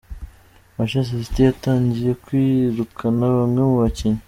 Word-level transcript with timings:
Manchester 0.75 1.19
City 1.25 1.41
yatangiye 1.49 2.11
kwirukana 2.23 3.23
bamwe 3.37 3.61
mu 3.69 3.75
bakinnyi. 3.83 4.19